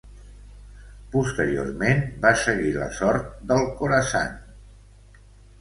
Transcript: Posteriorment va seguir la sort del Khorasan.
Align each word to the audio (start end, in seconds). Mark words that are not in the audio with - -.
Posteriorment 1.15 2.01
va 2.25 2.31
seguir 2.45 2.73
la 2.79 2.87
sort 3.01 3.31
del 3.53 3.67
Khorasan. 3.77 4.37